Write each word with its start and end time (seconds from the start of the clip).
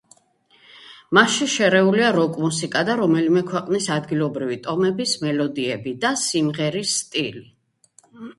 მასში 1.17 1.47
შერეულია 1.55 2.07
როკ-მუსიკა 2.15 2.81
და 2.87 2.95
რომელიმე 3.01 3.43
ქვეყნის 3.51 3.91
ადგილობრივი 3.97 4.59
ტომების 4.69 5.15
მელოდიები 5.27 5.95
და 6.07 6.13
სიმღერის 6.25 6.97
სტილი. 7.05 7.47